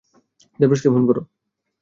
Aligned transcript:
দেবারাজকে 0.59 0.89
phone 0.93 1.03
করো। 1.09 1.21